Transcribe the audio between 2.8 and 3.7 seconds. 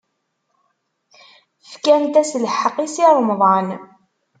i Si Remḍan.